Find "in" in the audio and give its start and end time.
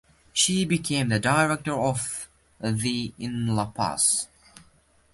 3.19-3.45